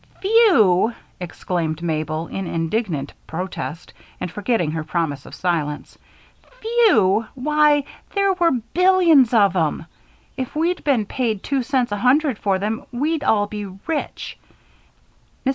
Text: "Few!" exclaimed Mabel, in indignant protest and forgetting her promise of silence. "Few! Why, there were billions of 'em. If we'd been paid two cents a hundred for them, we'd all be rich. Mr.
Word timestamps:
"Few!" 0.19 0.93
exclaimed 1.19 1.83
Mabel, 1.83 2.25
in 2.25 2.47
indignant 2.47 3.13
protest 3.27 3.93
and 4.19 4.31
forgetting 4.31 4.71
her 4.71 4.83
promise 4.83 5.27
of 5.27 5.35
silence. 5.35 5.95
"Few! 6.59 7.27
Why, 7.35 7.83
there 8.15 8.33
were 8.33 8.49
billions 8.73 9.31
of 9.31 9.55
'em. 9.55 9.85
If 10.37 10.55
we'd 10.55 10.83
been 10.83 11.05
paid 11.05 11.43
two 11.43 11.61
cents 11.61 11.91
a 11.91 11.97
hundred 11.97 12.39
for 12.39 12.57
them, 12.57 12.83
we'd 12.91 13.23
all 13.23 13.45
be 13.45 13.65
rich. 13.85 14.39
Mr. 15.45 15.49